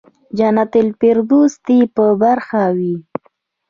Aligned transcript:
جنت 0.37 0.71
الفردوس 0.83 1.53
دې 1.65 1.79
په 1.95 2.05
برخه 2.21 2.63
وي. 2.77 2.95